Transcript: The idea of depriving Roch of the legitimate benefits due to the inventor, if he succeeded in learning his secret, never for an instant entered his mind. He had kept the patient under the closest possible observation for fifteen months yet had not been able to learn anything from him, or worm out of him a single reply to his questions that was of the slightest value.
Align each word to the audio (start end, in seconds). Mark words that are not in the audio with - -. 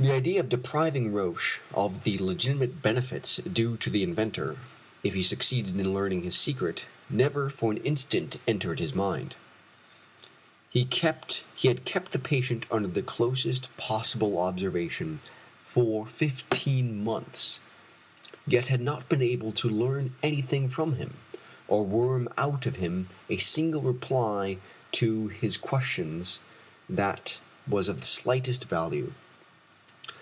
The 0.00 0.12
idea 0.14 0.40
of 0.40 0.48
depriving 0.48 1.12
Roch 1.12 1.42
of 1.74 2.04
the 2.04 2.16
legitimate 2.16 2.80
benefits 2.80 3.36
due 3.36 3.76
to 3.76 3.90
the 3.90 4.02
inventor, 4.02 4.56
if 5.04 5.12
he 5.12 5.22
succeeded 5.22 5.78
in 5.78 5.92
learning 5.92 6.22
his 6.22 6.34
secret, 6.36 6.86
never 7.10 7.50
for 7.50 7.70
an 7.70 7.76
instant 7.84 8.38
entered 8.48 8.80
his 8.80 8.94
mind. 8.94 9.36
He 10.70 10.88
had 10.88 10.90
kept 11.84 12.12
the 12.12 12.18
patient 12.18 12.64
under 12.70 12.88
the 12.88 13.02
closest 13.02 13.68
possible 13.76 14.38
observation 14.38 15.20
for 15.64 16.06
fifteen 16.06 17.04
months 17.04 17.60
yet 18.46 18.68
had 18.68 18.80
not 18.80 19.06
been 19.06 19.20
able 19.20 19.52
to 19.52 19.68
learn 19.68 20.16
anything 20.22 20.66
from 20.70 20.94
him, 20.94 21.18
or 21.68 21.84
worm 21.84 22.26
out 22.38 22.64
of 22.64 22.76
him 22.76 23.04
a 23.28 23.36
single 23.36 23.82
reply 23.82 24.56
to 24.92 25.28
his 25.28 25.58
questions 25.58 26.38
that 26.88 27.42
was 27.68 27.86
of 27.86 28.00
the 28.00 28.06
slightest 28.06 28.64
value. 28.64 29.12